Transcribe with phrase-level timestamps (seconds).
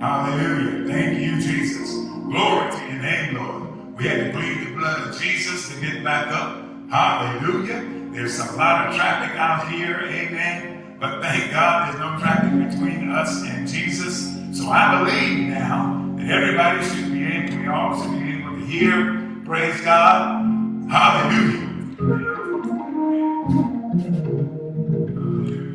[0.00, 0.86] Hallelujah.
[0.92, 1.94] Thank you, Jesus.
[1.94, 3.96] Glory to your name, Lord.
[3.96, 6.62] We had to bleed the blood of Jesus to get back up.
[6.90, 7.82] Hallelujah.
[8.12, 10.00] There's a lot of traffic out here.
[10.02, 10.96] Amen.
[11.00, 14.36] But thank God there's no traffic between us and Jesus.
[14.52, 18.66] So I believe now that everybody should be able, we all should be able to
[18.66, 19.42] hear.
[19.46, 20.42] Praise God.
[20.90, 21.66] Hallelujah.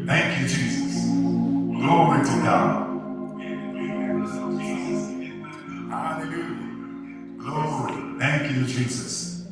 [0.05, 1.05] Thank you, Jesus.
[1.05, 2.90] Glory to God.
[7.51, 8.17] Glory.
[8.17, 9.45] Thank you, Jesus.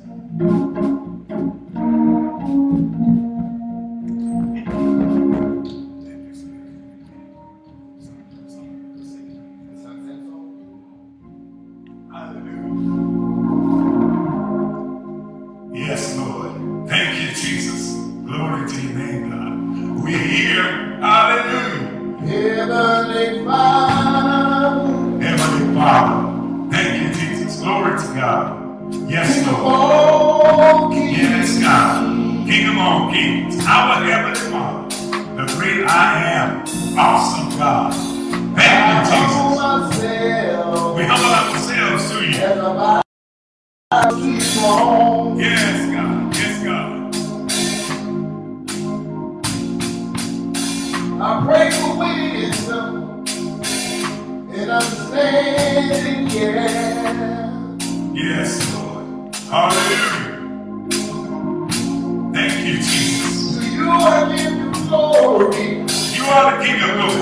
[59.49, 60.51] Hallelujah.
[62.33, 63.57] Thank you, Jesus.
[63.57, 65.67] To you I give glory.
[66.15, 67.19] You are the King of glory.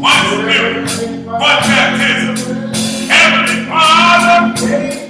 [0.00, 2.72] one spirit, one baptism.
[3.10, 5.09] Heavenly Father.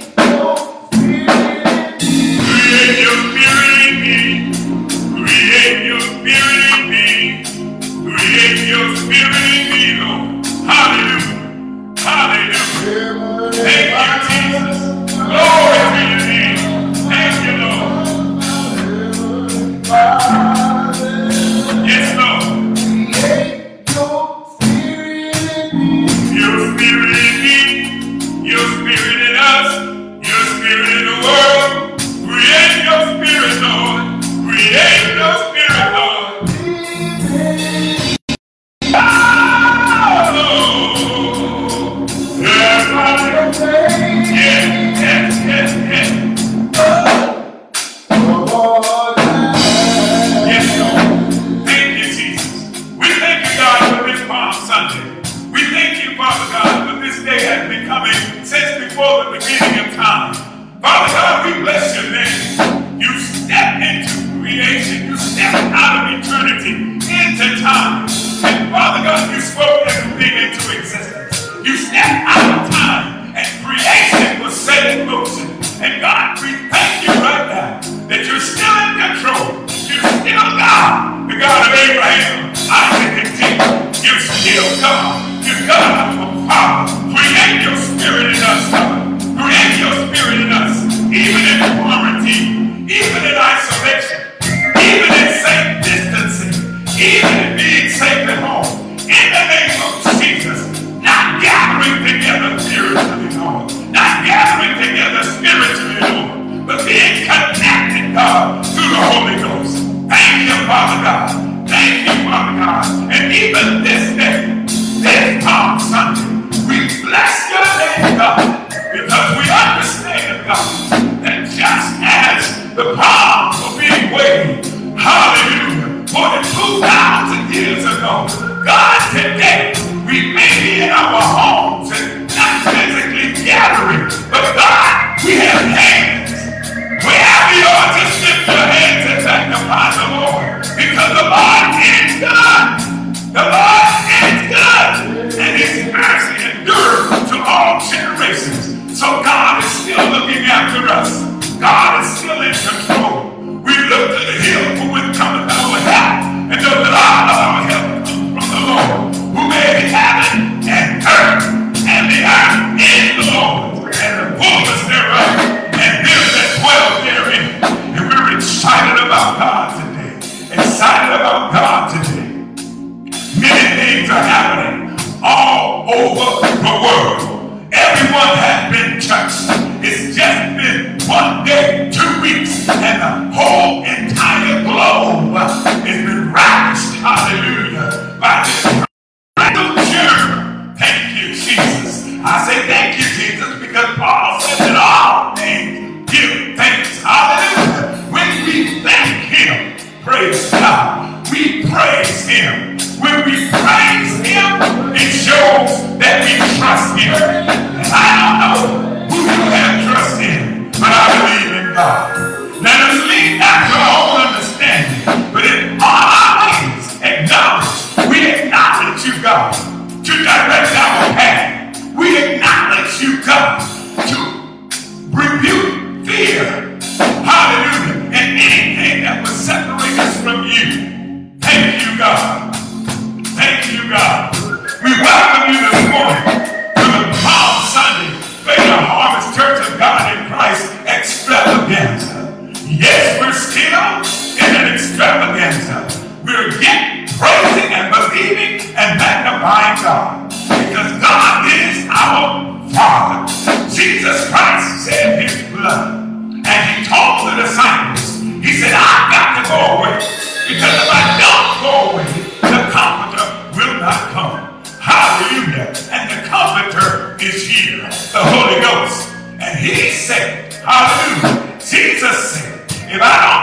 [181.21, 187.40] One day, two weeks, and the whole entire globe has been ravished, hallelujah,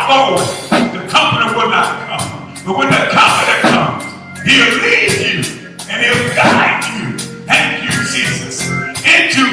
[0.08, 2.56] I away, the Comforter will not come.
[2.64, 4.08] But when the Comforter comes,
[4.40, 5.36] he'll lead you
[5.84, 7.18] and he'll guide you.
[7.44, 8.64] Thank you, Jesus.
[9.04, 9.52] Into,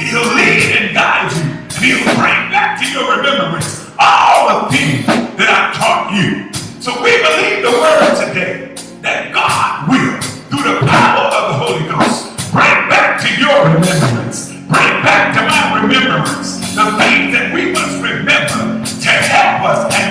[0.00, 1.44] he'll lead and guide you.
[1.44, 5.04] And he'll bring back to your remembrance all the things
[5.36, 6.48] that I've taught you.
[6.80, 8.72] So we believe the word today
[9.04, 10.16] that God will,
[10.48, 15.44] through the power of the Holy Ghost, bring back to your remembrance, bring back to
[15.44, 17.71] my remembrance the things that we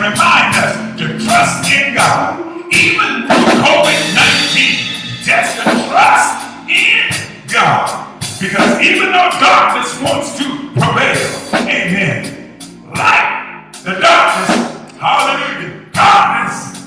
[0.01, 2.41] remind us to trust in God,
[2.73, 7.05] even through COVID-19, just to trust in
[7.45, 8.17] God.
[8.41, 11.21] Because even though darkness wants to prevail,
[11.53, 12.57] amen,
[12.97, 16.81] light, the darkness, hallelujah, darkness,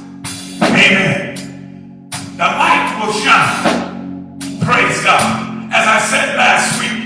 [0.61, 4.39] amen, the light will shine.
[4.61, 5.71] Praise God.
[5.73, 6.99] As I said last week,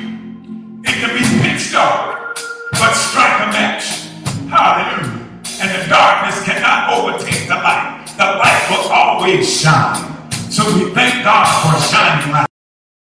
[0.89, 2.39] it can be pitch dark,
[2.73, 4.09] but strike a match.
[4.49, 5.08] Hallelujah.
[5.89, 8.05] Darkness cannot overtake the light.
[8.19, 10.05] The light will always shine.
[10.53, 12.47] So we thank God for a shining light.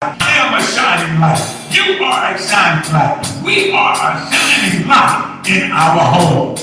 [0.02, 0.12] I
[0.44, 1.40] am a shining light.
[1.72, 3.24] You are a shining light.
[3.42, 6.56] We are a shining light in our home.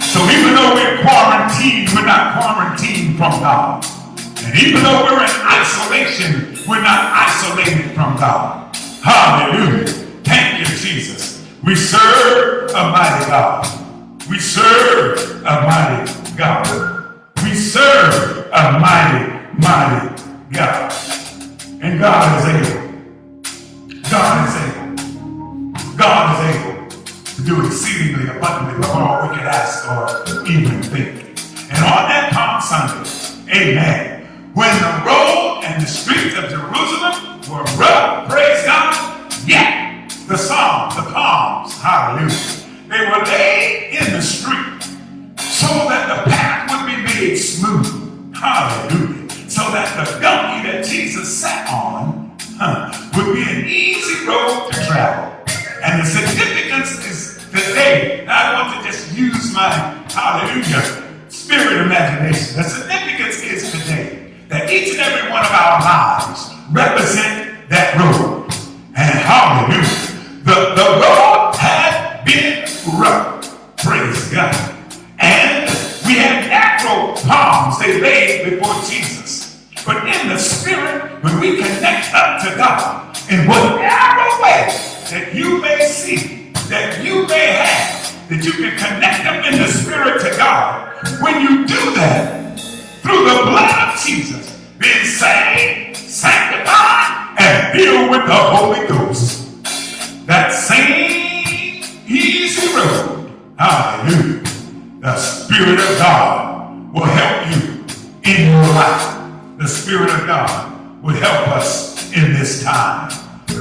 [0.00, 3.84] So even though we're quarantined, we're not quarantined from God.
[4.44, 8.76] And even though we're in isolation, we're not isolated from God.
[9.02, 9.86] Hallelujah.
[10.24, 11.42] Thank you, Jesus.
[11.64, 13.77] We serve a mighty God.
[14.28, 17.14] We serve a mighty God.
[17.42, 20.92] We serve a mighty, mighty God.
[21.80, 22.88] And God is able.
[24.10, 25.96] God is able.
[25.96, 26.88] God is able
[27.36, 31.28] to do exceedingly abundantly above all we could ask or even think.
[31.72, 33.08] And on that Palm Sunday,
[33.50, 40.36] amen, when the road and the streets of Jerusalem were rough, praise God, yet the
[40.36, 42.58] psalms, the palms, hallelujah,
[42.88, 43.57] they were laid
[44.08, 44.82] in the street
[45.36, 48.34] so that the path would be made smooth.
[48.34, 49.28] Hallelujah.
[49.50, 54.80] So that the donkey that Jesus sat on huh, would be an easy road to
[54.86, 55.36] travel.
[55.84, 59.68] And the significance is today, I want to just use my
[60.08, 62.56] hallelujah, spirit imagination.
[62.56, 68.48] The significance is today that each and every one of our lives represent that road.
[68.96, 69.97] And hallelujah,
[77.28, 79.62] palms they laid before Jesus.
[79.84, 84.72] But in the spirit, when we connect up to God, in whatever way
[85.12, 89.68] that you may see, that you may have, that you can connect them in the
[89.68, 92.58] spirit to God, when you do that,
[93.02, 99.64] through the blood of Jesus, being saved, sanctified, and filled with the Holy Ghost.
[100.26, 104.42] That same easy road, hallelujah,
[105.00, 106.57] the Spirit of God
[106.92, 107.84] will help you
[108.24, 109.58] in your life.
[109.58, 113.10] The Spirit of God will help us in this time.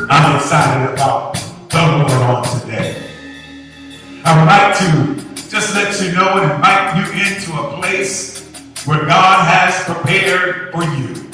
[0.09, 1.33] I'm excited about
[1.69, 3.03] the Lord on today.
[4.23, 8.45] I would like to just let you know and invite you into a place
[8.85, 11.29] where God has prepared for you.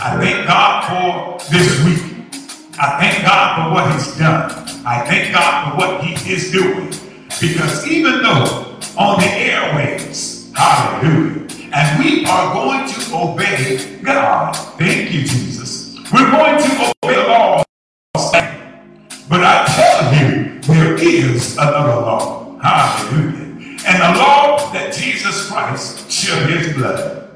[0.00, 2.24] I thank God for this week.
[2.80, 4.50] I thank God for what He's done.
[4.86, 6.88] I thank God for what He is doing.
[7.40, 14.52] Because even though on the airwaves, hallelujah, and we are going to obey God.
[14.76, 15.96] Thank you, Jesus.
[16.12, 17.62] We're going to obey the law.
[19.28, 22.58] But I tell you, there is another law.
[22.58, 23.44] Hallelujah.
[23.86, 27.30] And the law that Jesus Christ shed his blood.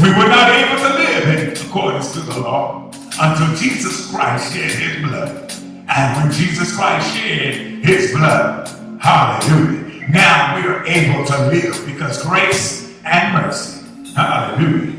[0.00, 4.70] We were not able to live in accordance to the law until Jesus Christ shed
[4.70, 5.52] his blood.
[5.88, 8.68] And when Jesus Christ shed his blood,
[9.00, 14.96] hallelujah, now we are able to live because grace and mercy, hallelujah,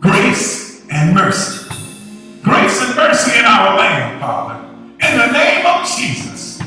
[0.00, 1.68] grace and mercy,
[2.42, 4.64] grace and mercy in our land, Father,
[5.06, 6.62] in the name of Jesus,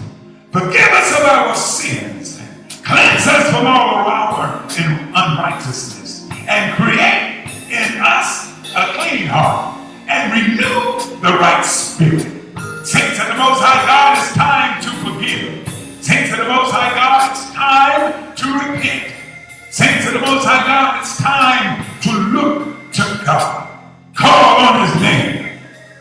[0.52, 2.42] forgive us of our sins,
[2.84, 9.76] cleanse us from all our unrighteousness, and create in us a clean heart.
[10.10, 12.22] And renew the right spirit.
[12.86, 15.77] Saints of the Most High God, it's time to forgive.
[16.08, 19.14] Saints of the Most High God, it's time to repent.
[19.70, 23.68] Saints of the Most High God, it's time to look to God.
[24.16, 25.60] Call on His name.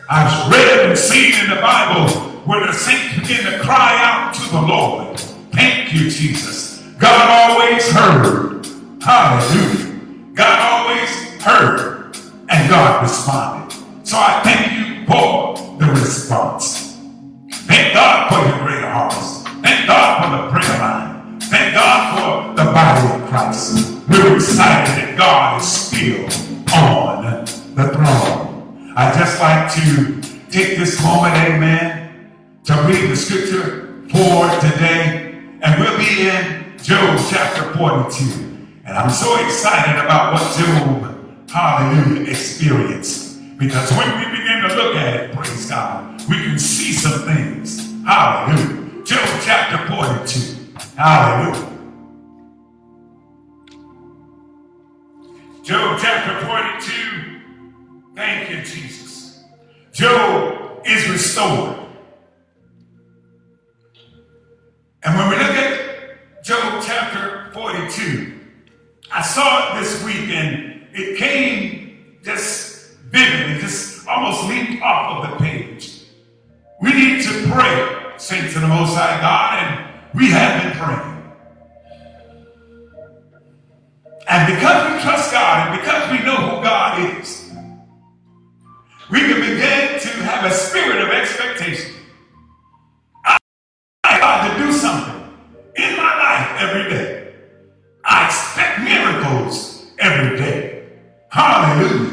[0.09, 2.07] I've read and seen in the Bible
[2.47, 5.19] where the saints begin to cry out to the Lord.
[5.51, 6.79] Thank you, Jesus.
[6.97, 8.65] God always heard.
[9.03, 9.93] Hallelujah.
[10.35, 11.09] God always
[11.43, 12.15] heard
[12.47, 13.75] and God responded.
[14.07, 16.95] So I thank you for the response.
[17.67, 19.36] Thank God for your great harvest.
[19.67, 21.41] Thank God for the prayer line.
[21.41, 23.99] Thank God for the body of Christ.
[24.07, 26.23] We're excited that God is still
[26.73, 27.43] on
[27.75, 28.93] the throne.
[28.95, 32.31] I'd just like to take this moment, amen,
[32.63, 35.35] to read the scripture for today.
[35.61, 38.23] And we'll be in Job chapter 42.
[38.85, 43.57] And I'm so excited about what Job, hallelujah, experienced.
[43.57, 47.93] Because when we begin to look at it, praise God, we can see some things.
[48.05, 48.86] Hallelujah.
[49.07, 50.73] Job chapter 42.
[50.97, 51.71] Hallelujah.
[55.63, 57.39] Job chapter 42.
[58.17, 59.45] Thank you, Jesus.
[59.93, 61.77] Job is restored.
[65.03, 68.33] And when we look at Job chapter 42,
[69.09, 75.31] I saw it this week and it came just vividly, just almost leaped off of
[75.31, 76.03] the page.
[76.81, 81.17] We need to pray, saints of the Most High God, and we have been praying.
[84.29, 87.51] And because we trust God and because we know who God is,
[89.09, 91.93] we can begin to have a spirit of expectation.
[93.23, 93.37] I,
[94.03, 95.33] I God to do something
[95.77, 97.35] in my life every day.
[98.03, 100.89] I expect miracles every day.
[101.29, 102.06] Hallelujah.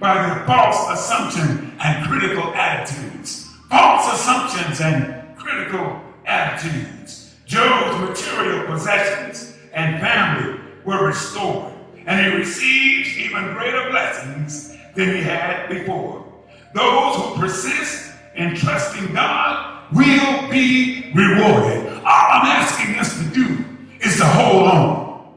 [0.00, 3.46] By their false assumption and critical attitudes.
[3.68, 7.36] False assumptions and critical attitudes.
[7.46, 11.72] Job's material possessions and family were restored,
[12.06, 16.26] and he received even greater blessings than he had before.
[16.74, 21.92] Those who persist in trusting God will be rewarded.
[21.92, 23.64] All I'm asking us to do
[24.00, 25.34] is to hold on.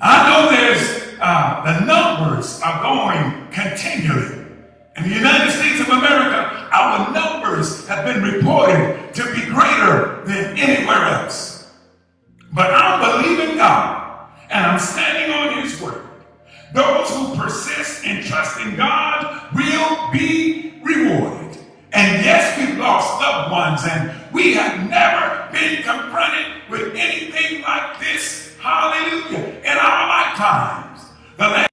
[0.00, 4.46] I know there's uh, the numbers are going continually.
[4.96, 10.56] In the United States of America, our numbers have been reported to be greater than
[10.58, 11.72] anywhere else.
[12.52, 16.04] But I'm believing God and I'm standing on His word.
[16.74, 21.58] Those who persist in trusting God will be rewarded.
[21.92, 27.98] And yes, we've lost loved ones and we have never been confronted with anything like
[27.98, 31.00] this, hallelujah, in our lifetimes.
[31.38, 31.67] The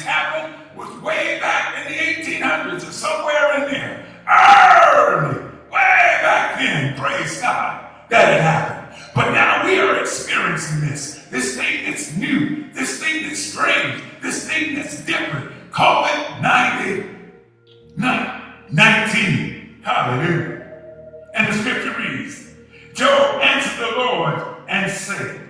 [0.00, 4.06] happened was way back in the 1800s or somewhere in there.
[4.28, 8.96] Early, way back then, praise God, that it happened.
[9.14, 11.26] But now we are experiencing this.
[11.30, 15.50] This thing that's new, this thing that's strange, this thing that's different.
[15.70, 16.20] COVID
[18.72, 19.80] 19.
[19.82, 20.62] Hallelujah.
[21.34, 22.54] And the scripture reads
[22.94, 25.40] Job answered the Lord and said,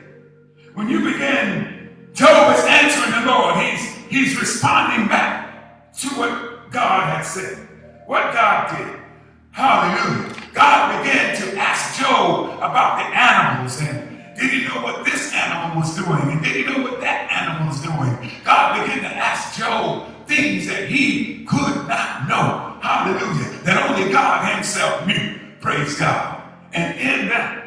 [0.75, 3.57] When you begin, Job is answering the Lord.
[3.57, 7.57] He's, he's responding back to what God had said,
[8.07, 9.01] what God did.
[9.53, 10.35] Hallelujah.
[10.53, 15.81] God began to ask Job about the animals and did he know what this animal
[15.81, 16.33] was doing?
[16.33, 18.31] And did he know what that animal was doing?
[18.43, 22.79] God began to ask Job things that he could not know.
[22.81, 23.51] Hallelujah.
[23.65, 25.39] That only God himself knew.
[25.61, 26.43] Praise God.
[26.73, 27.67] And in that,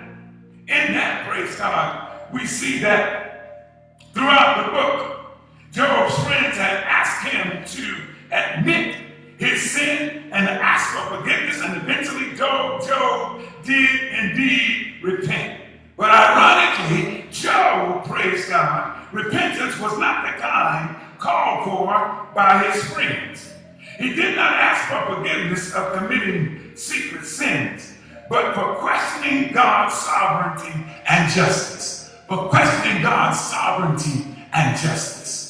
[0.61, 5.12] in that, praise God, we see that throughout the book,
[5.73, 7.95] Job's friends had asked him to
[8.31, 8.95] admit
[9.39, 15.61] his sin and ask for forgiveness, and eventually Job, Job did indeed repent.
[15.97, 23.51] But ironically, Job, praise God, repentance was not the kind called for by his friends.
[23.97, 27.95] He did not ask for forgiveness of committing secret sins,
[28.29, 32.13] but for questioning God's sovereignty and justice.
[32.27, 35.42] For questioning God's sovereignty and justice.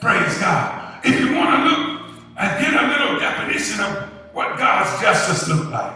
[0.00, 0.98] Praise God.
[1.04, 2.00] If you want to look
[2.38, 5.92] and get a little definition of what God's justice looked like,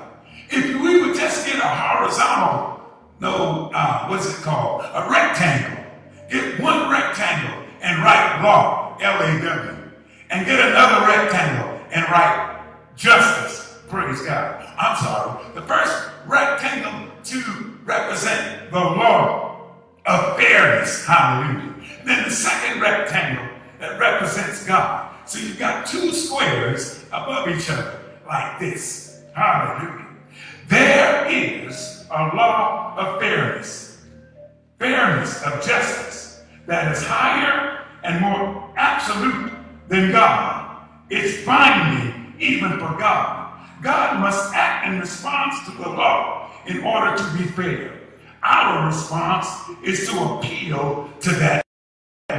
[0.50, 2.82] if we would just get a horizontal,
[3.20, 4.82] no, uh, what's it called?
[4.82, 5.82] A rectangle.
[6.30, 9.90] Get one rectangle and write law, L-A-W,
[10.28, 12.60] and get another rectangle and write
[12.96, 13.78] justice.
[13.88, 14.68] Praise God.
[14.78, 15.44] I'm sorry.
[15.54, 19.70] The first rectangle to represent the law
[20.04, 21.06] of fairness.
[21.06, 21.74] Hallelujah.
[22.04, 23.53] Then the second rectangle
[23.84, 25.14] that represents God.
[25.26, 29.20] So you've got two squares above each other like this.
[29.34, 30.06] Hallelujah.
[30.68, 34.02] There is a law of fairness,
[34.78, 39.52] fairness of justice that is higher and more absolute
[39.88, 40.78] than God.
[41.10, 43.52] It's binding even for God.
[43.82, 48.00] God must act in response to the law in order to be fair.
[48.42, 49.46] Our response
[49.84, 51.62] is to appeal to that.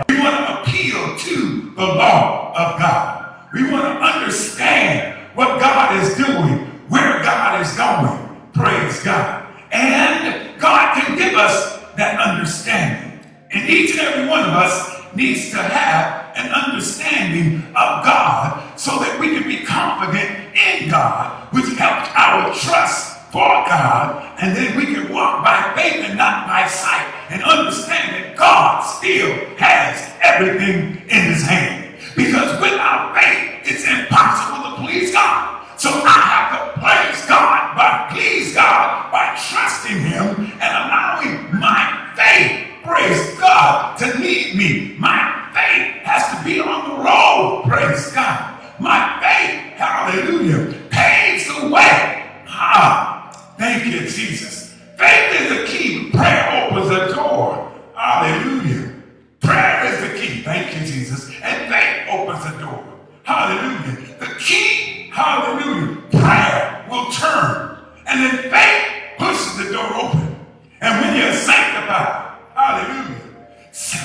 [0.09, 0.74] We want to appeal
[1.19, 3.35] to the law of God.
[3.53, 8.37] We want to understand what God is doing, where God is going.
[8.53, 9.45] Praise God.
[9.71, 13.19] And God can give us that understanding.
[13.51, 18.99] And each and every one of us needs to have an understanding of God so
[18.99, 24.77] that we can be confident in God, which helps our trust for God, and then
[24.77, 29.99] we can walk by faith and not by sight and understand that God still has
[30.23, 31.99] everything in his hand.
[32.15, 35.67] Because without faith, it's impossible to please God.
[35.75, 41.91] So I have to praise God by please God by trusting him and allowing my
[42.15, 44.95] faith, praise God, to lead me.
[44.97, 47.65] My faith has to be on the road.
[47.67, 48.55] Praise God.
[48.79, 52.31] My faith, hallelujah, paves the way.
[52.47, 53.24] Ah,
[53.57, 54.73] Thank you, Jesus.
[54.97, 56.11] Faith is the key.
[56.11, 57.71] Prayer opens the door.
[57.95, 58.93] Hallelujah.
[59.39, 60.41] Prayer is the key.
[60.41, 61.31] Thank you, Jesus.
[61.41, 62.83] And faith opens the door.
[63.23, 64.17] Hallelujah.
[64.19, 67.77] The key, hallelujah, prayer will turn.
[68.05, 70.35] And then faith pushes the door open.
[70.81, 73.19] And when you're sanctified, hallelujah,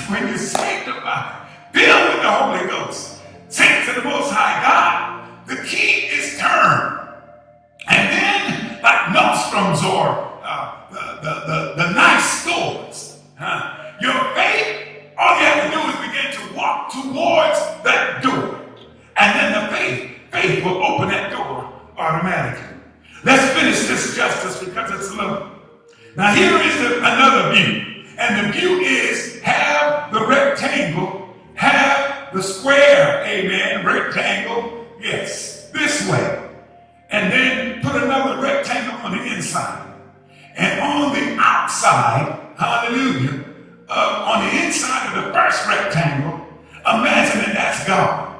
[0.09, 5.63] when you're sanctified, filled with the Holy Ghost, sent to the Most High God, the
[5.67, 7.00] key is turned.
[8.91, 10.09] Like Nordstrom's or
[10.43, 13.93] uh, the, the, the, the nice stores, huh?
[14.01, 18.59] your faith, all you have to do is begin to walk towards that door.
[19.15, 22.75] And then the faith, faith will open that door automatically.
[23.23, 25.57] Let's finish this justice because it's love.
[26.17, 28.03] Now here is the, another view.
[28.17, 36.50] And the view is have the rectangle, have the square, amen, rectangle, yes, this way.
[37.11, 39.93] And then put another rectangle on the inside.
[40.55, 43.43] And on the outside, hallelujah,
[43.89, 46.47] uh, on the inside of the first rectangle,
[46.85, 48.33] imagine that that's God.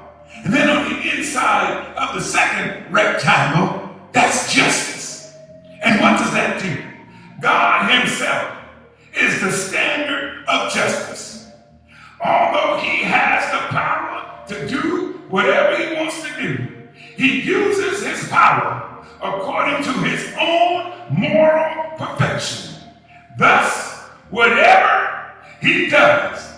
[0.44, 5.36] And then on the inside of the second rectangle, that's justice.
[5.84, 6.84] And what does that do?
[7.42, 8.58] God Himself
[9.14, 11.52] is the standard of justice.
[12.24, 16.81] Although He has the power to do whatever He wants to do,
[17.18, 22.76] He uses His power according to His own moral perfection.
[23.38, 26.54] Thus, whatever He does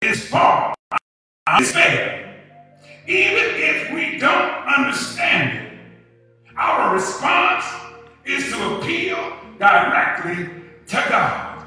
[0.00, 0.74] is far
[1.60, 2.34] is fair.
[3.06, 5.78] Even if we don't understand it,
[6.56, 7.64] our response
[8.24, 9.16] is to appeal
[9.58, 10.50] directly
[10.86, 11.66] to God.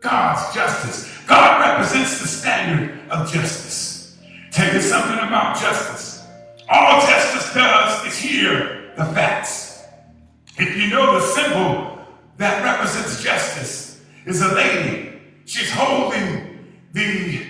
[0.00, 1.16] God's justice.
[1.26, 4.18] God represents the standard of justice.
[4.50, 6.11] Tell you something about justice.
[6.72, 9.84] All justice does is hear the facts.
[10.56, 11.98] If you know the symbol
[12.38, 15.20] that represents justice is a lady.
[15.44, 16.58] She's holding
[16.92, 17.44] the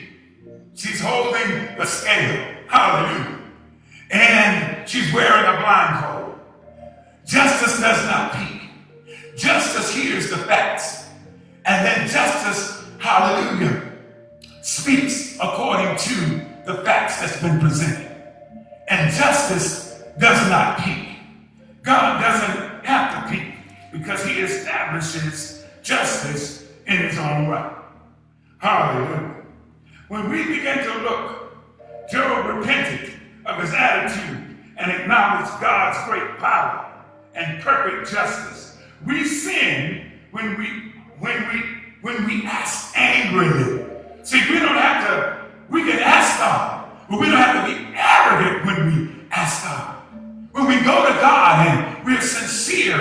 [0.74, 2.54] she's holding the scale.
[2.66, 3.38] Hallelujah.
[4.11, 6.40] And she's wearing a blindfold.
[7.24, 8.62] Justice does not peek.
[9.37, 11.06] Justice hears the facts.
[11.64, 13.92] And then justice, hallelujah,
[14.62, 18.12] speaks according to the facts that's been presented.
[18.92, 21.16] And justice does not peek.
[21.83, 23.55] God doesn't have to peek
[23.90, 27.74] because he establishes justice in his own right.
[28.59, 29.35] Hallelujah.
[30.09, 31.57] When we begin to look,
[32.11, 33.14] Job repented
[33.46, 36.92] of his attitude and acknowledged God's great power
[37.35, 38.76] and perfect justice.
[39.07, 41.62] We sin when we when we
[42.02, 43.87] when we ask angrily.
[44.22, 46.71] See, we don't have to, we can ask God,
[47.12, 49.96] but we don't have to be arrogant when we ask God.
[50.53, 52.96] When we go to God and we're sincere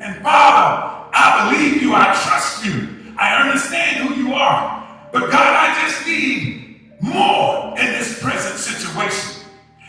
[0.00, 5.10] and Father, I believe you, I trust you, I understand who you are.
[5.12, 9.42] But God, I just need more in this present situation.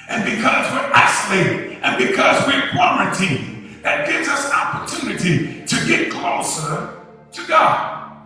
[0.09, 6.89] And because we're isolated and because we're quarantined, that gives us opportunity to get closer
[7.31, 8.17] to God.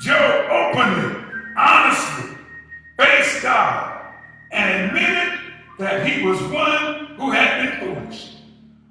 [0.00, 1.24] Job openly,
[1.56, 2.34] honestly
[2.96, 3.87] faced God
[4.50, 5.38] and admitted
[5.78, 8.36] that he was one who had been foolish.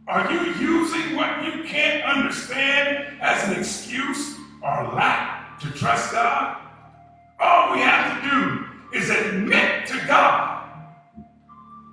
[0.07, 6.57] Are you using what you can't understand as an excuse or lack to trust God?
[7.39, 10.69] All we have to do is admit to God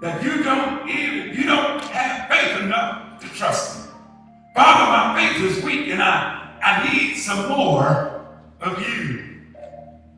[0.01, 3.95] that you don't even, you don't have faith enough to trust Him.
[4.55, 8.27] Father, my faith is weak and I, I need some more
[8.61, 9.25] of you.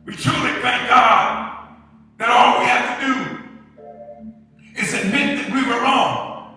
[0.05, 1.67] We truly thank God
[2.17, 3.26] that all we have to do
[5.01, 6.55] admit that we were wrong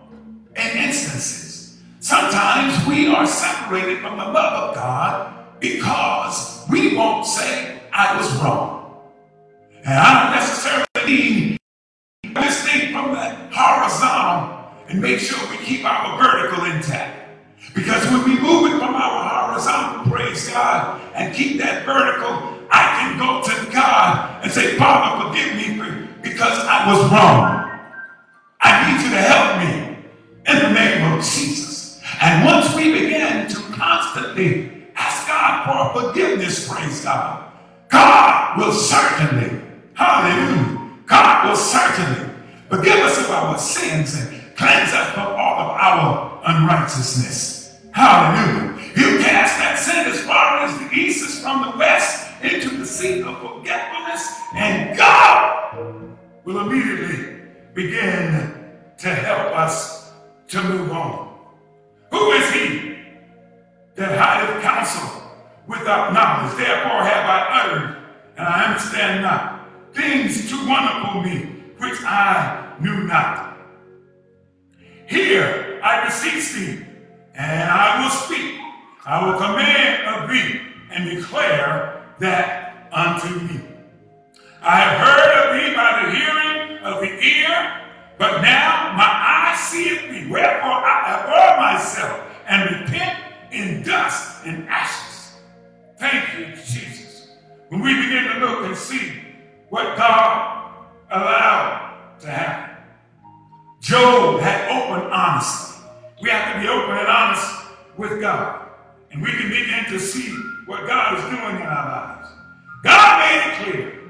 [0.57, 1.79] in instances.
[2.01, 8.33] Sometimes we are separated from the love of God because we won't say, I was
[8.37, 8.97] wrong.
[9.85, 11.59] And I don't necessarily mean
[12.35, 17.29] this thing from the horizontal and make sure we keep our vertical intact.
[17.75, 22.99] Because when we move it from our horizontal, praise God, and keep that vertical, I
[22.99, 27.70] can go to God and say, Father, forgive me because I was wrong.
[28.61, 29.97] I need you to help me
[30.47, 32.01] in the name of Jesus.
[32.21, 37.53] And once we begin to constantly ask God for forgiveness, praise God,
[37.89, 39.63] God will certainly,
[39.95, 42.31] hallelujah, God will certainly
[42.69, 47.81] forgive us of our sins and Cleanse us from all of our unrighteousness.
[47.93, 48.77] Hallelujah.
[48.95, 52.85] You cast that sin as far as the east is from the west into the
[52.85, 55.97] sea of forgetfulness, and God
[56.45, 57.40] will immediately
[57.75, 58.55] begin
[58.99, 60.13] to help us
[60.49, 61.39] to move on.
[62.11, 62.99] Who is he
[63.95, 65.23] that hideth counsel
[65.67, 66.57] without knowledge?
[66.57, 67.97] Therefore have I uttered,
[68.37, 73.57] and I understand not, things too wonderful me, which I knew not.
[75.07, 76.85] Here I beseech thee,
[77.35, 78.61] and I will speak.
[79.07, 83.61] I will command of thee and declare that unto thee.
[84.63, 87.83] I have heard of thee by the hearing of the ear,
[88.19, 90.31] but now my eye seeth thee.
[90.31, 93.19] Wherefore I abhor myself and repent
[93.53, 95.33] in dust and ashes.
[95.99, 97.29] Thank you, Jesus.
[97.69, 99.13] When we begin to look and see
[99.69, 100.73] what God
[101.11, 102.77] allowed to happen.
[103.81, 105.83] Job had open honesty.
[106.23, 107.67] We have to be open and honest
[107.97, 108.69] with God.
[109.11, 110.31] And we can begin to see
[110.67, 112.29] what God is doing in our lives.
[112.85, 114.01] God made it clear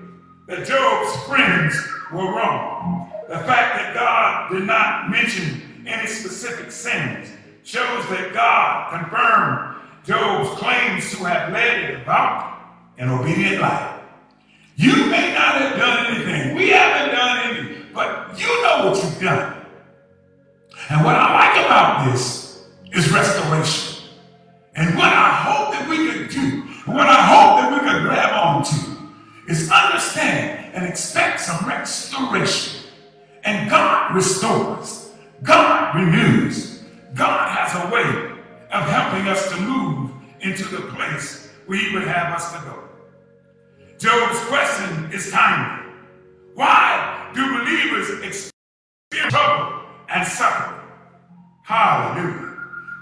[0.49, 1.75] that Job's friends
[2.13, 3.11] were wrong.
[3.29, 7.29] The fact that God did not mention any specific sins
[7.63, 12.61] shows that God confirmed Job's claims to have led a devout
[12.99, 14.01] and obedient life.
[14.77, 16.57] You may not have done anything.
[16.57, 19.67] We haven't done anything, but you know what you've done.
[20.89, 24.09] And what I like about this is restoration.
[24.75, 28.33] And what I hope that we could do, what I hope that we could grab
[28.33, 28.90] onto,
[29.51, 32.83] is understand and expect some restoration.
[33.43, 35.11] And God restores,
[35.43, 36.83] God renews,
[37.15, 38.37] God has a way
[38.71, 40.11] of helping us to move
[40.41, 42.85] into the place where He would have us to go.
[43.99, 45.93] Job's question is timely.
[46.55, 50.81] Why do believers experience trouble and suffering?
[51.65, 52.57] Hallelujah.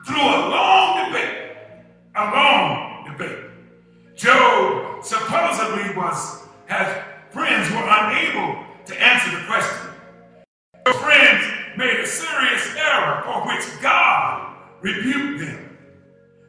[0.07, 1.57] Through a long debate,
[2.17, 2.78] a long
[5.09, 9.91] supposedly was, had friends were unable to answer the question.
[10.87, 11.45] Her friends
[11.79, 15.79] made a serious error for which God rebuked them.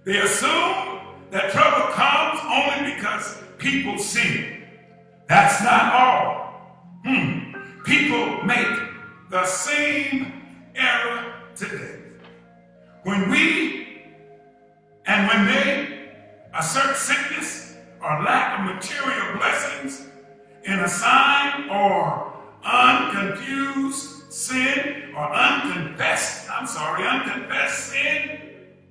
[0.04, 1.00] They assumed
[1.32, 4.64] that trouble comes only because people sin.
[5.28, 7.00] That's not all.
[7.06, 7.54] Hmm.
[7.86, 8.68] People make
[9.30, 10.34] the same
[10.76, 12.00] error today.
[13.04, 14.04] When we
[15.06, 16.10] and when they
[16.54, 17.69] assert sickness
[18.02, 20.08] or lack of material blessings
[20.64, 22.34] in a sign or
[22.64, 28.40] unconfused sin or unconfessed, I'm sorry, unconfessed sin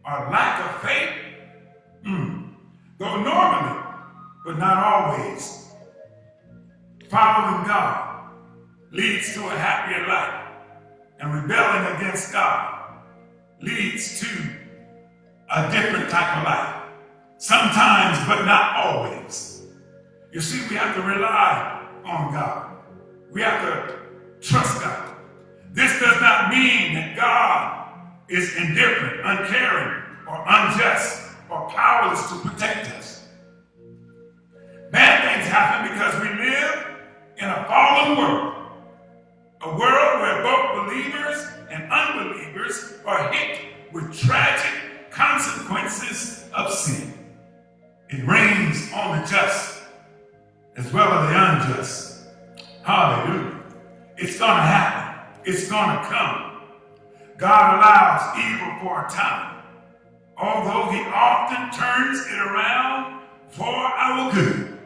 [0.04, 1.14] or lack of faith,
[2.06, 2.50] mm,
[2.98, 3.82] though normally,
[4.44, 5.72] but not always,
[7.08, 8.30] following God
[8.92, 10.44] leads to a happier life,
[11.20, 13.02] and rebelling against God
[13.60, 14.26] leads to
[15.50, 16.77] a different type of life.
[17.38, 19.62] Sometimes, but not always.
[20.32, 22.76] You see, we have to rely on God.
[23.30, 23.94] We have to
[24.40, 25.14] trust God.
[25.72, 27.88] This does not mean that God
[28.28, 32.97] is indifferent, uncaring, or unjust, or powerless to protect us.
[58.38, 59.62] Evil for a time,
[60.36, 64.78] although he often turns it around for our good.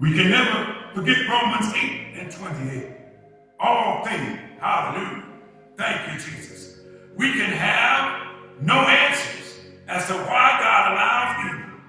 [0.00, 2.86] We can never forget Romans 8 and 28.
[3.60, 5.24] All things, hallelujah.
[5.76, 6.78] Thank you, Jesus.
[7.16, 8.28] We can have
[8.60, 11.80] no answers as to why God allows evil,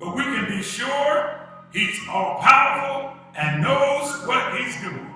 [0.00, 1.40] but we can be sure
[1.72, 5.10] He's all powerful and knows what He's doing.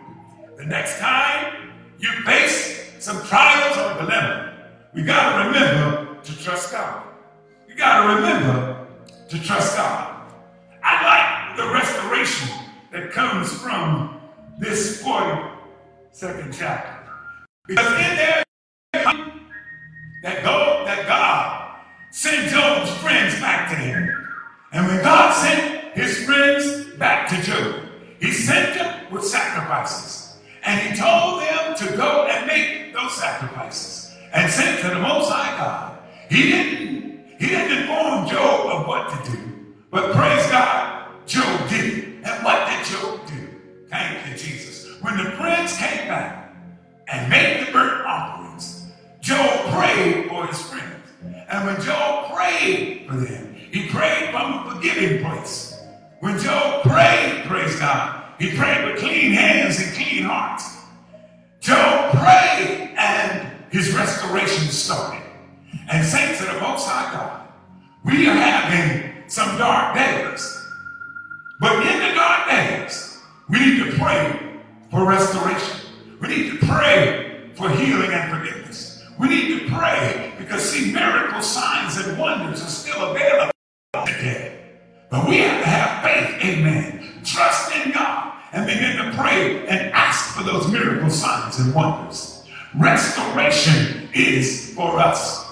[0.57, 4.58] The next time you face some trials or dilemma,
[4.95, 7.03] we got to remember to trust God.
[7.67, 8.87] We got to remember
[9.29, 10.33] to trust God.
[10.83, 12.49] I like the restoration
[12.93, 14.21] that comes from
[14.59, 17.13] this 42nd chapter.
[17.67, 18.45] Because in there,
[20.23, 24.09] that God, that God sent Job's friends back to him.
[24.73, 27.83] And when God sent his friends back to Job,
[28.21, 30.39] he sent them with sacrifices.
[30.65, 35.31] And he told them to go and make those sacrifices and sent to the Most
[35.31, 35.99] High God.
[36.31, 39.39] He didn't, he didn't inform Job of what to do,
[39.91, 42.05] but praise God, Job did it.
[42.25, 43.49] And what did Job do?
[43.89, 45.01] Thank you, Jesus.
[45.03, 46.55] When the friends came back
[47.07, 48.87] and made the burnt offerings,
[49.21, 50.85] Job prayed for his friends.
[51.49, 55.81] And when Job prayed for them, he prayed from a forgiving place.
[56.21, 60.77] When Job prayed, praise God, he prayed with clean hands and clean hearts.
[61.61, 63.48] Job prayed and
[63.79, 65.23] his restoration started.
[65.89, 67.49] And saints of the Most High God,
[68.05, 70.67] we are having some dark days.
[71.61, 74.59] But in the dark days, we need to pray
[74.91, 75.79] for restoration.
[76.21, 79.05] We need to pray for healing and forgiveness.
[79.19, 83.53] We need to pray because see, miracle signs and wonders are still available
[84.07, 84.59] today.
[85.09, 87.23] But we have to have faith, amen.
[87.25, 92.38] Trust in God and begin to pray and ask for those miracle signs and wonders.
[92.77, 95.47] Restoration is for us.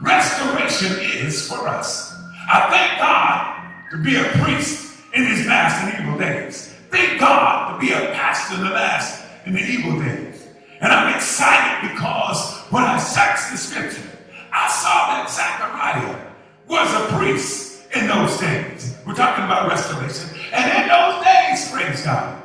[0.00, 2.16] Restoration is for us.
[2.48, 6.72] I thank God to be a priest in his last and evil days.
[6.90, 10.46] Thank God to be a pastor in the last and the evil days.
[10.80, 14.08] And I'm excited because when I searched the scripture,
[14.52, 16.32] I saw that Zechariah
[16.68, 18.96] was a priest in those days.
[19.06, 20.38] We're talking about restoration.
[20.52, 22.42] And in those days, praise God.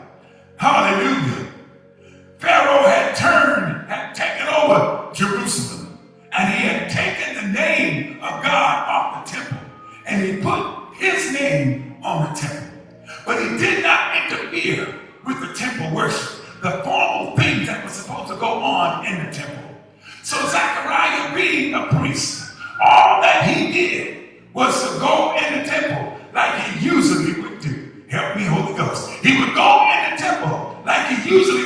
[0.57, 1.44] Hallelujah.
[2.39, 5.97] Pharaoh had turned, had taken over Jerusalem,
[6.31, 9.57] and he had taken the name of God off the temple,
[10.05, 12.69] and he put his name on the temple.
[13.25, 14.93] But he did not interfere
[15.25, 19.31] with the temple worship, the formal things that were supposed to go on in the
[19.31, 19.63] temple.
[20.23, 22.51] So Zechariah, being a priest,
[22.83, 27.91] all that he did was to go in the temple like he usually would do.
[28.09, 29.09] Help me, Holy Ghost.
[29.23, 31.64] He would go in the temple like he usually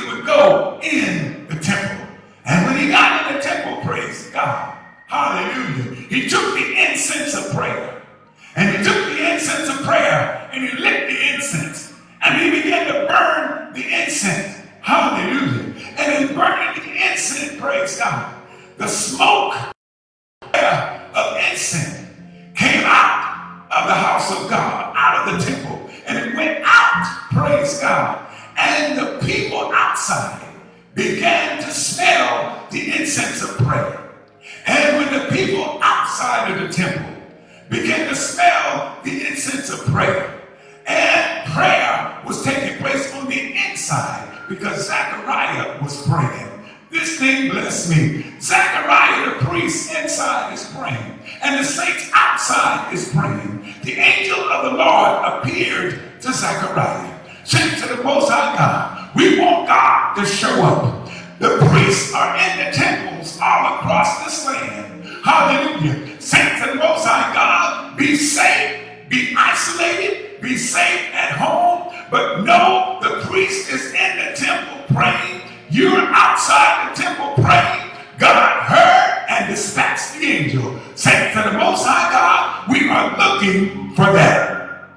[80.22, 80.78] angel.
[80.94, 84.90] Saints of the Most High God, we are looking for that.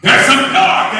[0.00, 0.91] There's some dark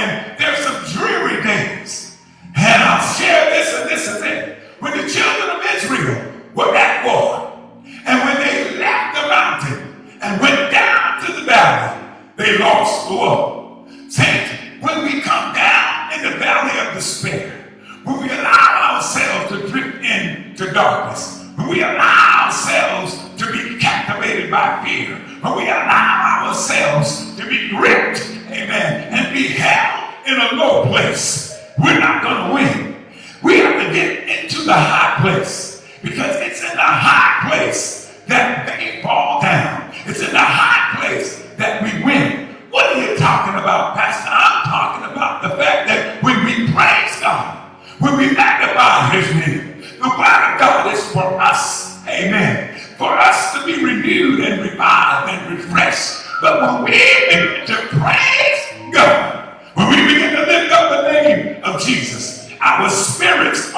[31.03, 32.82] place, we're not going to win.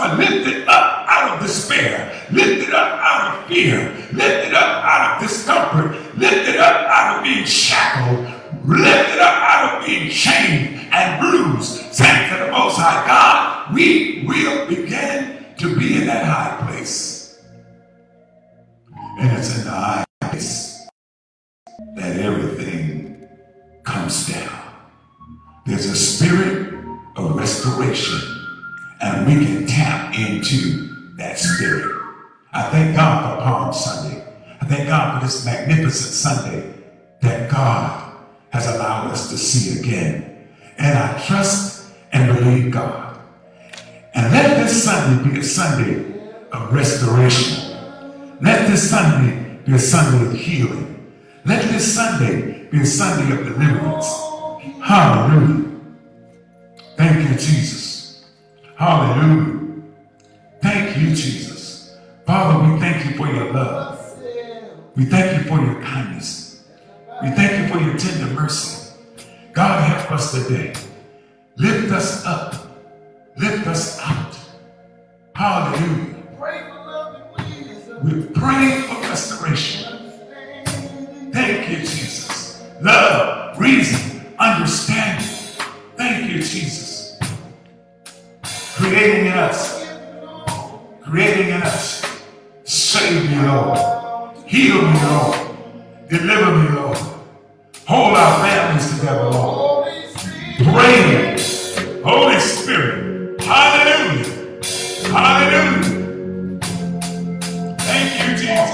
[0.04, 5.28] Are lifted up out of despair, lifted up out of fear, lifted up out of
[5.28, 8.24] discomfort, lifted up out of being shackled,
[8.66, 11.80] lifted up out of being chained and bruised.
[11.94, 17.40] Thank to the Most High God, we will begin to be in that high place.
[19.18, 20.86] And it's in the high place
[21.96, 23.28] that everything
[23.84, 24.60] comes down.
[25.66, 26.74] There's a spirit
[27.16, 28.20] of restoration,
[29.04, 31.94] and we can tap into that spirit.
[32.52, 34.24] I thank God for Palm Sunday.
[34.60, 36.72] I thank God for this magnificent Sunday
[37.20, 38.16] that God
[38.50, 40.48] has allowed us to see again.
[40.78, 43.18] And I trust and believe God.
[44.14, 45.96] And let this Sunday be a Sunday
[46.52, 47.76] of restoration.
[48.40, 51.12] Let this Sunday be a Sunday of healing.
[51.44, 54.06] Let this Sunday be a Sunday of deliverance.
[54.82, 55.70] Hallelujah.
[56.96, 57.93] Thank you, Jesus.
[58.76, 59.82] Hallelujah.
[60.60, 61.96] Thank you, Jesus.
[62.26, 64.00] Father, we thank you for your love.
[64.96, 66.64] We thank you for your kindness.
[67.22, 68.92] We thank you for your tender mercy.
[69.52, 70.74] God, help us today.
[71.56, 72.54] Lift us up.
[73.36, 74.36] Lift us out.
[75.34, 76.14] Hallelujah.
[78.02, 80.12] We're praying for restoration.
[81.32, 82.62] Thank you, Jesus.
[82.80, 85.26] Love, reason, understanding.
[85.96, 86.83] Thank you, Jesus.
[88.84, 89.88] Creating in us.
[91.02, 92.04] Creating in us.
[92.64, 93.78] Save me, Lord.
[94.46, 95.38] Heal me, Lord.
[96.10, 96.98] Deliver me, Lord.
[97.86, 99.86] Hold our families together, Lord.
[100.58, 102.02] Bring Pray.
[102.04, 103.40] Holy Spirit.
[103.40, 104.60] Hallelujah.
[105.08, 106.60] Hallelujah.
[107.78, 108.70] Thank you, Jesus.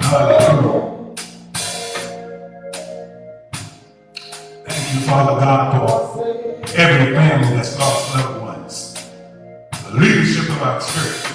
[0.00, 1.14] Hallelujah.
[4.66, 6.07] Thank you, Father God, for
[6.78, 8.94] every family that's lost loved ones.
[9.82, 11.28] The leadership of our church.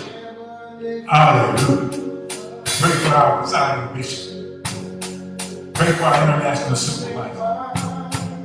[1.09, 2.27] Hallelujah.
[2.63, 4.63] Pray for our presiding bishop.
[5.73, 7.71] Pray for our international supervisor.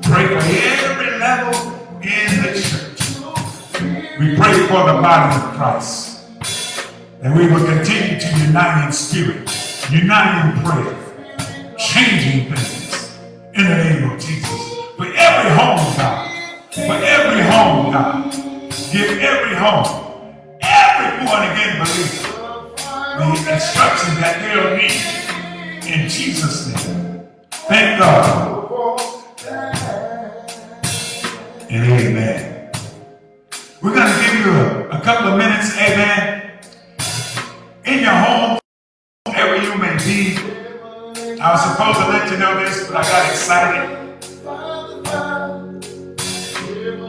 [0.02, 1.54] Pray for every level
[2.02, 2.98] in the church.
[4.18, 6.26] We pray for the body of Christ.
[7.22, 9.48] And we will continue to unite in spirit,
[9.90, 13.12] unite in prayer, changing things
[13.54, 14.74] in the name of Jesus.
[14.96, 16.27] For every home, God.
[16.86, 18.32] For every home, God.
[18.92, 19.84] Give every home,
[20.62, 22.76] every born again believer,
[23.18, 25.18] the instruction that they'll need
[25.92, 27.28] in Jesus' name.
[27.50, 28.68] Thank God.
[31.70, 32.72] And amen.
[33.82, 36.60] We're going to give you a, a couple of minutes, amen.
[37.84, 38.58] In your home,
[39.26, 40.38] wherever you may be.
[41.40, 44.07] I was supposed to let you know this, but I got excited.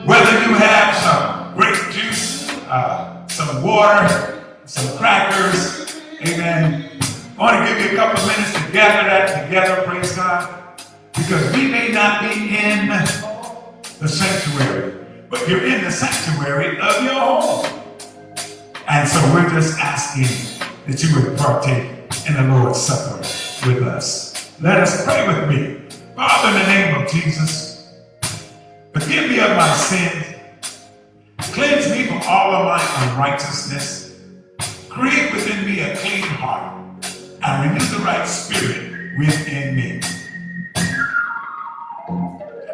[0.09, 6.89] Whether you have some grape juice, uh, some water, some crackers, amen.
[7.37, 10.81] I want to give you a couple of minutes to gather that together, praise God.
[11.13, 12.87] Because we may not be in
[13.99, 17.67] the sanctuary, but you're in the sanctuary of your home.
[18.87, 21.87] And so we're just asking that you would partake
[22.27, 23.17] in the Lord's Supper
[23.69, 24.59] with us.
[24.59, 25.87] Let us pray with me.
[26.15, 27.68] Father, in the name of Jesus,
[29.01, 30.25] forgive me of my sins.
[31.53, 34.19] Cleanse me from all of my unrighteousness.
[34.89, 36.75] Create within me a clean heart
[37.43, 40.01] and renew the right spirit within me.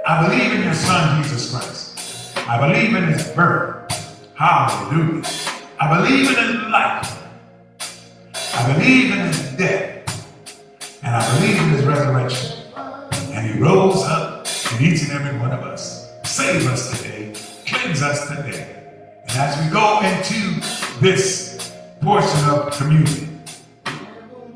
[0.08, 2.38] I believe in your Son, Jesus Christ.
[2.48, 3.92] I believe in his birth.
[4.36, 5.24] Hallelujah.
[5.80, 7.24] I believe in his life.
[8.54, 11.02] I believe in his death.
[11.04, 12.62] And I believe in his resurrection.
[13.34, 15.95] And he rose up in each and every one of us.
[16.36, 17.32] Save us today.
[17.66, 18.68] Cleanse us today.
[19.22, 20.60] And as we go into
[21.00, 23.42] this portion of communion,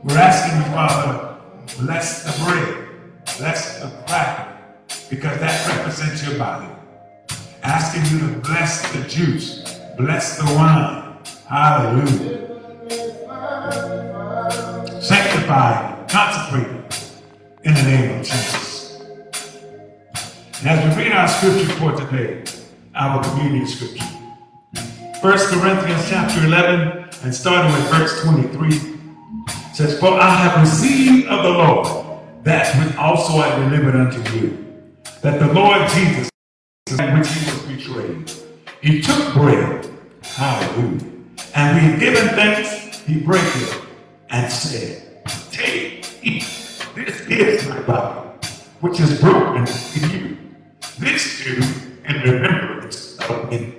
[0.04, 1.38] we're asking you, Father,
[1.78, 2.90] bless the bread,
[3.38, 4.58] bless the cracker,
[5.10, 6.68] because that represents your body.
[7.64, 11.18] Asking you to bless the juice, bless the wine.
[11.48, 12.40] Hallelujah.
[15.02, 16.68] Sanctify, consecrate
[17.64, 18.59] in the name of Jesus.
[20.62, 22.44] And as we read our scripture for today,
[22.94, 28.72] our communion scripture, 1 Corinthians chapter 11, and starting with verse 23,
[29.74, 34.84] says, For I have received of the Lord that which also I delivered unto you,
[35.22, 36.30] that the Lord Jesus,
[36.90, 38.30] which he was betrayed,
[38.82, 39.90] he took bread,
[40.24, 41.10] hallelujah,
[41.56, 43.82] and being given thanks, he brake it
[44.30, 46.44] and said, Take, eat,
[46.96, 48.28] this is my body,
[48.82, 50.49] which is broken for you.
[51.00, 51.56] This do
[52.10, 53.74] in remembrance of me.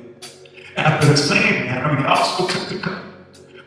[0.74, 3.04] After the same manner, he also took the cup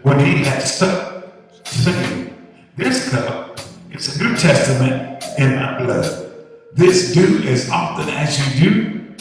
[0.01, 2.35] when he had supped, saying,
[2.75, 3.59] This cup
[3.91, 6.33] is a New Testament in my blood.
[6.73, 9.15] This do as often as you do.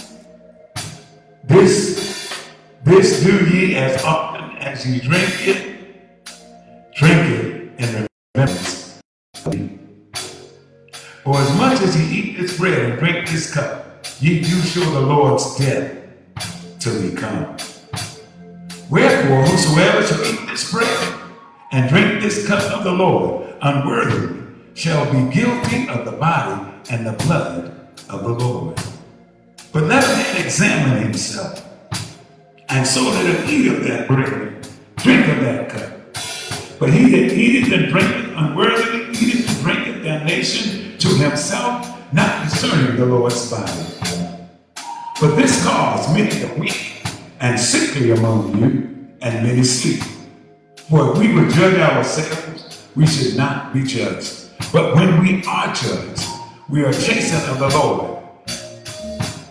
[1.45, 2.49] This,
[2.85, 6.95] this do ye as often as you drink it.
[6.95, 8.99] Drink it in remembrance
[9.45, 9.79] of me.
[11.23, 13.92] For as much as ye eat this bread and drink this cup,
[14.23, 15.99] ye do show the Lord's death
[16.79, 17.57] till he come.
[18.89, 21.21] Wherefore, whosoever shall eat this bread
[21.73, 24.45] and drink this cup of the Lord unworthily
[24.75, 27.75] shall be guilty of the body and the blood
[28.09, 28.81] of the Lord.
[29.73, 31.67] But let man examine himself,
[32.69, 34.69] and so let him eat of that bread,
[34.99, 36.79] drink of that cup.
[36.79, 41.82] But he that eateth and drinketh unworthily eateth and drinketh damnation to himself,
[42.13, 43.73] not discerning the Lord's body.
[45.21, 47.05] But this cause many are weak
[47.41, 48.89] and sickly among you,
[49.21, 50.03] and many sleep.
[50.89, 54.51] For if we would judge ourselves, we should not be judged.
[54.73, 56.29] But when we are judged,
[56.69, 58.23] we are chastened of the Lord,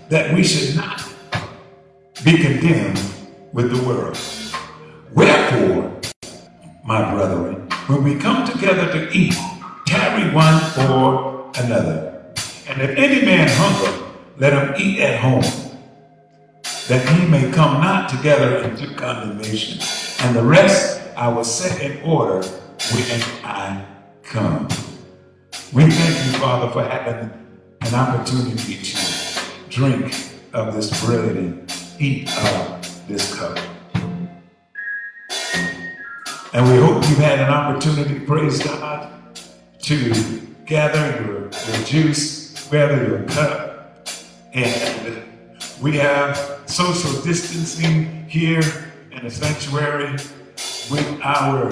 [0.09, 1.03] that we should not
[2.23, 3.01] be condemned
[3.53, 4.17] with the world.
[5.13, 5.99] Wherefore,
[6.85, 9.35] my brethren, when we come together to eat,
[9.87, 12.10] tarry one for another.
[12.71, 15.43] And if any man hunger, let him eat at home,
[16.87, 19.81] that he may come not together into condemnation.
[20.21, 23.85] And the rest I will set in order when I
[24.23, 24.69] come.
[25.73, 27.29] We thank you, Father, for having
[27.81, 30.15] an opportunity to drink
[30.53, 33.59] of this bread and eat of this cup.
[36.53, 39.11] And we hope you've had an opportunity, praise God,
[39.81, 42.40] to gather your, your juice,
[42.71, 44.07] gather your cup.
[44.53, 45.23] And
[45.81, 48.63] we have social distancing here
[49.11, 50.13] in the sanctuary
[50.89, 51.69] with our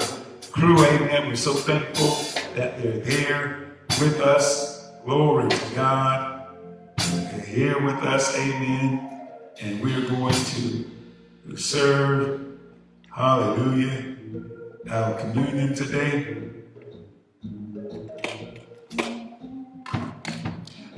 [0.52, 0.84] crew.
[0.84, 1.28] Amen.
[1.28, 2.10] We're so thankful
[2.54, 3.70] that they're there
[4.00, 4.90] with us.
[5.04, 6.46] Glory to God.
[6.98, 8.36] They're here with us.
[8.36, 9.28] Amen.
[9.60, 12.46] And we're going to serve.
[13.14, 14.10] Hallelujah
[14.88, 16.49] our communion today.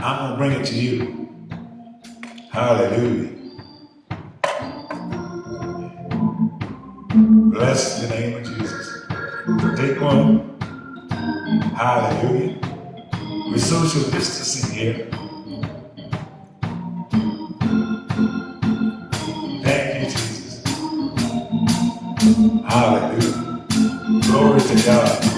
[0.05, 1.29] I'm going to bring it to you.
[2.51, 3.31] Hallelujah.
[7.53, 9.05] Bless the name of Jesus.
[9.77, 10.59] Take one.
[11.77, 12.59] Hallelujah.
[13.49, 15.09] We're social distancing here.
[19.63, 20.65] Thank you, Jesus.
[22.67, 23.67] Hallelujah.
[24.23, 25.32] Glory to God.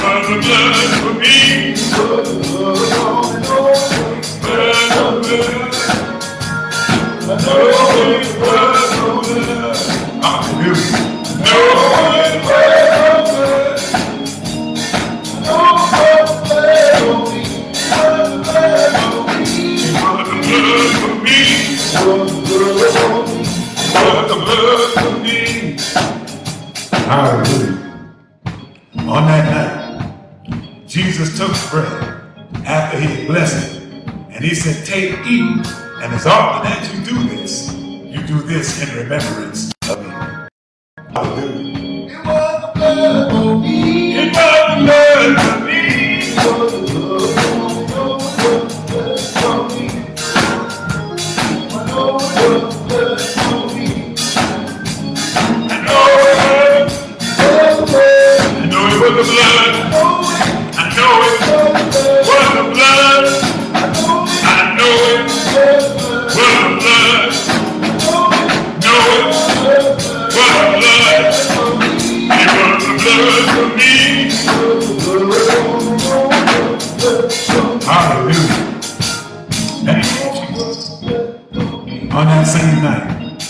[0.00, 0.97] Hallelujah.
[34.98, 35.64] Take, eat,
[36.02, 39.77] and as often as you do this, you do this in remembrance
[82.68, 83.42] same night,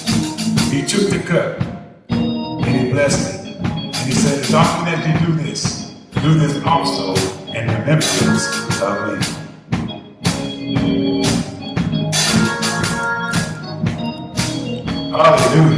[0.71, 1.61] he took the cup
[2.11, 3.57] and he blessed it.
[3.57, 7.15] And he said, As often as you do this, do this also
[7.49, 8.47] in remembrance
[8.81, 9.17] of me.
[15.11, 15.78] Hallelujah.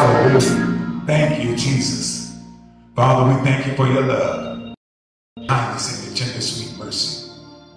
[0.00, 1.02] Hallelujah.
[1.06, 2.34] Thank you, Jesus.
[2.96, 4.74] Father, we thank you for your love,
[5.46, 7.30] kindness, and your tender, sweet mercy.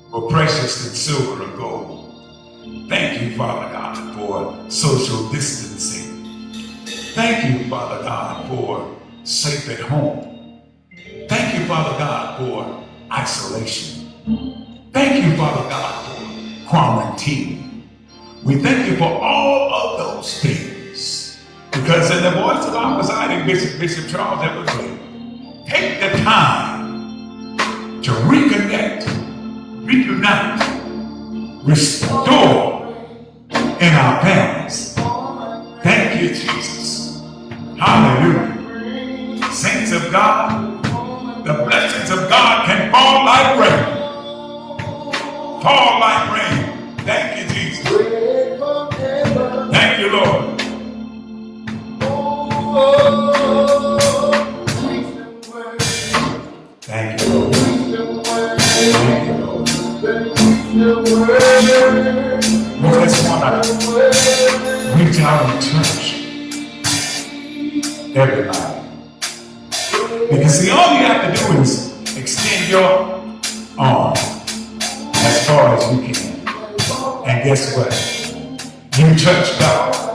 [0.10, 2.88] More precious than silver and gold.
[2.88, 6.24] Thank you, Father God, for social distancing.
[7.14, 10.62] Thank you, Father God, for safe at home.
[11.28, 14.14] Thank you, Father God, for isolation.
[14.94, 17.90] Thank you, Father God, for quarantine.
[18.46, 20.83] We thank you for all of those things.
[21.74, 25.00] Because in the voice of our presiding Bishop, Bishop Charles Everglade,
[25.68, 27.58] take the time
[28.04, 29.06] to reconnect,
[29.84, 30.62] reunite,
[31.66, 32.94] restore
[33.50, 34.94] in our families.
[35.82, 37.22] Thank you, Jesus.
[37.80, 39.52] Hallelujah.
[39.52, 40.84] Saints of God,
[41.44, 43.86] the blessings of God can fall like rain.
[45.64, 46.98] Fall like rain.
[47.00, 47.88] Thank you, Jesus.
[49.72, 50.53] Thank you, Lord.
[75.26, 76.48] As far as you can.
[77.26, 77.94] And guess what?
[78.98, 80.13] You touch God.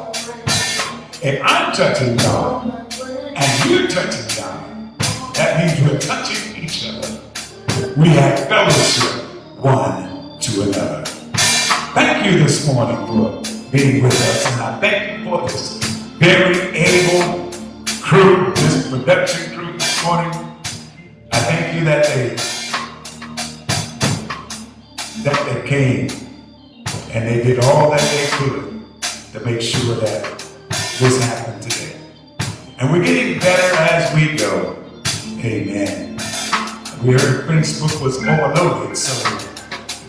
[1.21, 4.97] If I'm touching God and you're touching God,
[5.35, 7.21] that means we're touching each other.
[7.97, 9.25] We have fellowship
[9.59, 11.05] one to another.
[11.05, 13.43] Thank you this morning for
[13.73, 15.83] being with us, and I thank you for this
[16.19, 17.51] very able
[18.01, 20.31] crew, this production crew this morning.
[21.33, 22.37] I thank you that they
[25.25, 26.11] that they came
[27.13, 28.85] and they did all that they could
[29.33, 30.48] to make sure that
[30.99, 31.97] this happened today.
[32.79, 34.77] And we're getting better as we go.
[35.39, 36.15] Amen.
[37.05, 39.15] We heard Facebook was overloaded, so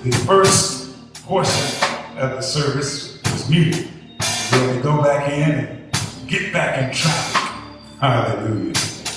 [0.03, 0.91] the first
[1.25, 1.87] portion
[2.17, 3.87] of the service was muted.
[4.51, 5.91] We had to go back in and
[6.27, 7.39] get back in traffic.
[8.01, 8.73] Hallelujah.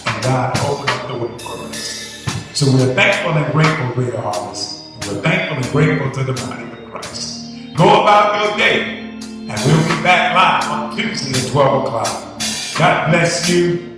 [0.06, 2.26] And God opened up the way for us.
[2.52, 4.84] So we're thankful and grateful, Greater Harvest.
[4.86, 7.74] And we're thankful and grateful to the body of Christ.
[7.74, 9.01] Go about your day,
[9.50, 12.40] and we'll be back live on Tuesday at 12 o'clock.
[12.78, 13.88] God bless you.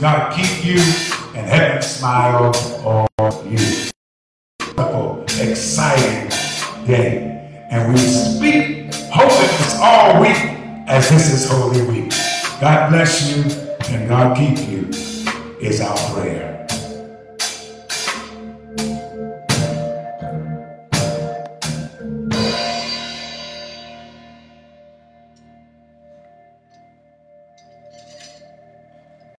[0.00, 0.80] God keep you,
[1.34, 2.52] and heaven smile
[2.84, 3.08] on
[3.50, 3.90] you.
[4.76, 6.28] Wonderful, exciting
[6.86, 7.66] day.
[7.70, 10.36] And we speak holiness all week
[10.88, 12.10] as this is Holy Week.
[12.60, 13.42] God bless you
[13.88, 14.88] and God keep you
[15.60, 16.51] is our prayer.